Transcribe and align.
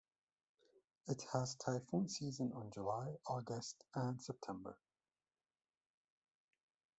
It 1.05 1.21
has 1.31 1.53
typhoon 1.53 2.09
season 2.09 2.53
on 2.53 2.71
July, 2.71 3.17
August 3.27 3.83
and 3.93 4.19
September. 4.19 4.75